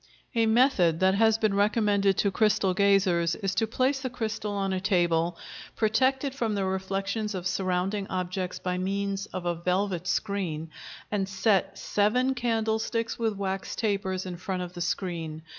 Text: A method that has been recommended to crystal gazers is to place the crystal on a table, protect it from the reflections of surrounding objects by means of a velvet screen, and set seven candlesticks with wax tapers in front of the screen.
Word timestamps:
A 0.33 0.47
method 0.47 0.99
that 1.01 1.13
has 1.13 1.37
been 1.37 1.53
recommended 1.53 2.17
to 2.17 2.31
crystal 2.31 2.73
gazers 2.73 3.35
is 3.35 3.53
to 3.53 3.67
place 3.67 3.99
the 3.99 4.09
crystal 4.09 4.51
on 4.53 4.73
a 4.73 4.81
table, 4.81 5.37
protect 5.75 6.23
it 6.23 6.33
from 6.33 6.55
the 6.55 6.65
reflections 6.65 7.35
of 7.35 7.45
surrounding 7.45 8.07
objects 8.07 8.57
by 8.57 8.79
means 8.79 9.27
of 9.27 9.45
a 9.45 9.53
velvet 9.53 10.07
screen, 10.07 10.71
and 11.11 11.29
set 11.29 11.77
seven 11.77 12.33
candlesticks 12.33 13.19
with 13.19 13.35
wax 13.37 13.75
tapers 13.75 14.25
in 14.25 14.37
front 14.37 14.63
of 14.63 14.73
the 14.73 14.81
screen. 14.81 15.43